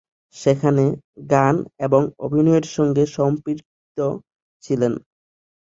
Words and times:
সেখানে 0.35 0.83
গান 1.31 1.55
এবং 1.79 2.01
অভিনয়ের 2.19 2.65
সঙ্গে 2.75 3.03
সম্পৃক্ত 3.15 3.97
ছিলেন। 4.63 4.93